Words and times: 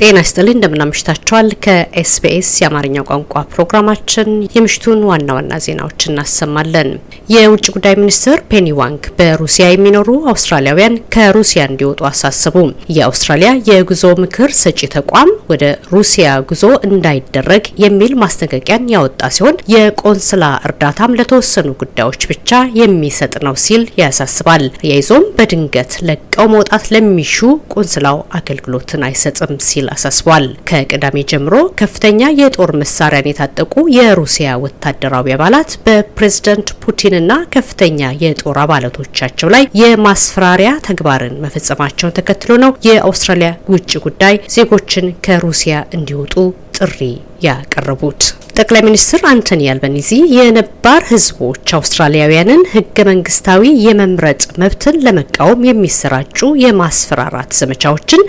ጤና 0.00 0.18
ይስጥልኝ 0.22 0.54
እንደምን 0.56 0.96
አመሻችሁ። 0.96 1.48
ከኤስቢኤስ 1.64 2.50
የአማርኛው 2.60 3.04
ቋንቋ 3.08 3.40
ፕሮግራማችን 3.50 4.28
የምሽቱን 4.54 5.00
ዋና 5.08 5.28
ዋና 5.36 5.58
ዜናዎች 5.64 6.06
እናሰማለን። 6.08 6.88
የውጭ 7.32 7.66
ጉዳይ 7.74 7.94
ሚኒስትር 8.00 8.38
ፔኒ 8.50 8.68
ዋንግ 8.78 9.02
በሩሲያ 9.18 9.64
የሚኖሩ 9.70 10.08
አውስትራሊያውያን 10.32 10.94
ከሩሲያ 11.14 11.64
እንዲወጡ 11.70 12.00
አሳሰቡ። 12.10 12.56
የአውስትራሊያ 12.96 13.50
የጉዞ 13.70 14.04
ምክር 14.22 14.52
ሰጪ 14.60 14.80
ተቋም 14.94 15.32
ወደ 15.52 15.64
ሩሲያ 15.94 16.16
ጉዞ 16.50 16.64
እንዳይደረግ 16.88 17.66
የሚል 17.84 18.14
ማስጠንቀቂያን 18.22 18.88
ያወጣ 18.94 19.30
ሲሆን 19.36 19.60
የቆንስላ 19.74 20.44
እርዳታም 20.68 21.18
ለተወሰኑ 21.20 21.68
ጉዳዮች 21.82 22.26
ብቻ 22.32 22.50
የሚሰጥ 22.80 23.34
ነው 23.46 23.56
ሲል 23.66 23.84
ያሳስባል። 24.02 24.66
አያይዞም 24.80 25.28
በድንገት 25.38 25.92
ለቀው 26.08 26.48
መውጣት 26.54 26.90
ለሚሹ 26.94 27.36
ቆንስላው 27.74 28.18
አገልግሎትን 28.40 29.06
አይሰጥም 29.08 29.54
ሲል 29.68 29.86
አሳስቧል። 29.90 30.46
ከቅዳሜ 30.70 31.16
ጀምሮ 31.30 31.54
ከፍተኛ 31.80 32.30
የጦር 32.40 32.70
መሳሪያን 32.80 32.98
የታጠቁ 33.30 33.74
የሩሲያ 33.96 34.48
ወታደራዊ 34.64 35.34
አባላት 35.36 35.70
በፕሬዝደንት 35.86 36.68
ፑቲንና 36.84 37.32
ከፍተኛ 37.54 38.10
የጦር 38.22 38.58
አባላቶቻቸው 38.64 39.50
ላይ 39.54 39.64
የማስፈራሪያ 39.82 40.72
ተግባርን 40.88 41.38
መፈጸማቸውን 41.44 42.16
ተከትሎ 42.18 42.52
ነው 42.64 42.72
የአውስትራሊያ 42.88 43.50
ውጭ 43.74 43.92
ጉዳይ 44.06 44.36
ዜጎችን 44.54 45.08
ከሩሲያ 45.26 45.58
እንዲወጡ 45.96 46.36
ጥሪ 46.78 46.98
ያቀረቡት። 47.44 48.22
ጠቅላይ 48.60 48.82
ሚኒስትር 48.86 49.20
አንቶኒ 49.28 49.62
አልበኒዚ 49.72 50.08
የነባር 50.34 51.02
ሕዝቦች 51.10 51.68
አውስትራሊያውያንን 51.76 52.62
ህገ 52.72 53.04
መንግስታዊ 53.08 53.62
የመምረጥ 53.84 54.42
መብትን 54.62 54.96
ለመቃወም 55.04 55.60
የሚሰራጩ 55.68 56.48
የማስፈራራት 56.62 57.52
ዘመቻዎችን 57.60 58.22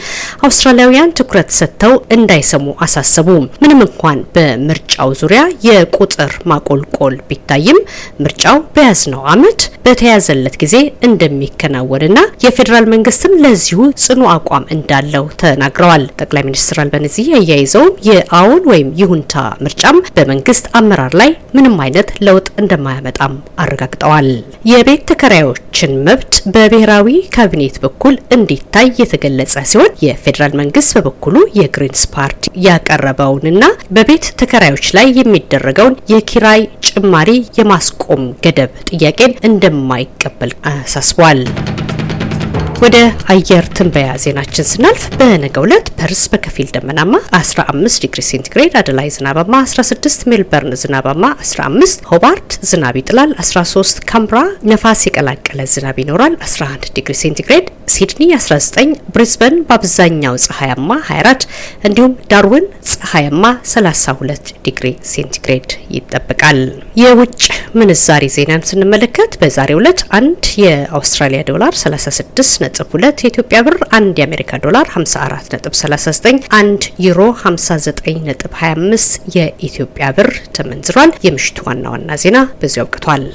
አውስትራሊያውያን 0.47 1.13
ትኩረት 1.19 1.49
ሰጥተው 1.57 1.95
እንዳይሰሙ 2.17 2.75
አሳሰቡ። 2.85 3.27
ምንም 3.63 3.81
እንኳን 3.87 4.21
በምርጫው 4.35 5.11
ዙሪያ 5.21 5.41
የቁጥር 5.67 6.31
ማቆልቆል 6.51 7.17
ቢታይም 7.29 7.79
ምርጫው 8.23 8.59
በያዝነው 8.75 9.25
ዓመት 9.33 9.59
በተያዘለት 9.85 10.55
ጊዜ 10.63 10.75
እንደሚከናወንና 11.07 12.17
የፌዴራል 12.45 12.87
መንግስትም 12.93 13.35
ለዚሁ 13.43 13.81
ጽኑ 14.03 14.23
አቋም 14.35 14.69
እንዳለው 14.75 15.27
ተናግረዋል። 15.41 16.05
ጠቅላይ 16.21 16.45
ሚኒስትር 16.47 16.79
አልበኒዚ 16.83 17.19
አያይዘውም 17.39 17.93
የአዎን 18.09 18.63
ወይም 18.71 18.89
ይሁንታ 19.01 19.35
ምርጫም 19.65 19.99
በመንግስት 20.21 20.65
አመራር 20.77 21.13
ላይ 21.19 21.29
ምንም 21.55 21.75
አይነት 21.83 22.09
ለውጥ 22.25 22.47
እንደማያመጣም 22.61 23.33
አረጋግጠዋል። 23.63 24.27
የቤት 24.71 25.03
ተከራዮችን 25.11 25.69
መብት 26.07 26.33
በብሔራዊ 26.53 27.07
ካቢኔት 27.35 27.77
በኩል 27.83 28.15
እንዲታይ 28.35 28.87
የተገለጸ 29.01 29.55
ሲሆን 29.71 29.95
የፌዴራል 30.05 30.53
መንግስት 30.61 30.91
በበኩሉ 30.97 31.35
የግሪንስ 31.59 32.03
ፓርቲ 32.15 32.37
ያቀረበውንና 32.67 33.63
በቤት 33.91 34.27
ተከራዮች 34.41 34.87
ላይ 34.97 35.07
የሚደረገውን 35.19 35.99
የኪራይ 36.13 36.61
ጭማሪ 36.89 37.29
የማስቆም 37.59 38.23
ገደብ 38.45 38.71
ጥያቄን 38.91 39.37
እንደማይቀበል 39.49 40.53
አሳስቧል። 40.71 41.41
ወደ 42.81 42.97
አየር 43.31 43.65
ትንበያ 43.77 44.11
ዜናችን 44.23 44.65
ስናልፍ 44.69 45.01
በነገው 45.17 45.63
ዕለት 45.67 45.87
ፐርስ 45.99 46.21
በከፊል 46.31 46.69
ደመናማ 46.75 47.11
15 47.39 47.99
ዲግሪ 48.03 48.21
ሴንቲግሬድ፣ 48.29 48.73
አደላይድ 48.79 49.09
ዝናባማ 49.15 49.53
16፣ 49.65 50.23
ሜልበርን 50.31 50.73
ዝናባማ 50.81 51.25
15፣ 51.43 52.01
ሆባርት 52.11 52.55
ዝናብ 52.69 52.95
ይጥላል 53.01 53.33
13፣ 53.43 54.01
ካምብራ 54.11 54.39
ነፋስ 54.71 55.03
የቀላቀለ 55.07 55.67
ዝናብ 55.73 55.99
ይኖራል 56.03 56.35
11 56.47 56.89
ዲግሪ 56.97 57.15
ሴንቲግሬድ፣ 57.21 57.67
ሲድኒ 57.95 58.21
19፣ 58.37 58.81
ብሪዝበን 59.13 59.55
በአብዛኛው 59.69 60.35
ፀሐያማ 60.47 60.89
24፣ 61.09 61.45
እንዲሁም 61.87 62.15
ዳርዊን 62.33 62.65
ፀሐያማ 62.93 63.45
32 63.73 64.51
ዲግሪ 64.65 64.85
ሴንቲግሬድ 65.11 65.69
ይጠበቃል። 65.97 66.59
የውጭ 67.01 67.41
ምንዛሪ 67.77 68.25
ዜናን 68.37 68.67
ስንመለከት 68.69 69.31
በዛሬው 69.41 69.81
ዕለት 69.83 70.01
አንድ 70.19 70.43
የአውስትራሊያ 70.63 71.41
ዶላር 71.51 71.73
36 71.81 72.29
ነጥብ 72.61 72.69
2 72.73 73.23
የኢትዮጵያ 73.23 73.59
ብር 73.65 73.77
1 73.93 74.19
የአሜሪካ 74.19 74.59
ዶላር 74.65 74.87
54 74.93 75.55
ነጥብ 75.55 75.73
39 75.79 76.49
1 76.59 76.89
ዩሮ 77.05 77.19
59 77.41 78.19
ነጥብ 78.27 78.53
25 78.61 79.07
የኢትዮጵያ 79.37 80.07
ብር 80.17 80.29
ተመንዝሯል። 80.57 81.13
የምሽቱ 81.27 81.57
ዋና 81.67 81.85
ዋና 81.95 82.19
ዜና 82.23 82.39
በዚሁ 82.61 82.83
አብቅቷል። 82.85 83.25